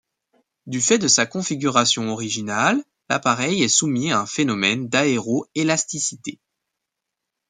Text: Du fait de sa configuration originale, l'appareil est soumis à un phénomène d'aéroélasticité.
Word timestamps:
Du 0.65 0.81
fait 0.81 0.97
de 0.97 1.07
sa 1.07 1.27
configuration 1.27 2.09
originale, 2.11 2.83
l'appareil 3.07 3.61
est 3.61 3.67
soumis 3.67 4.11
à 4.11 4.19
un 4.19 4.25
phénomène 4.25 4.89
d'aéroélasticité. 4.89 6.39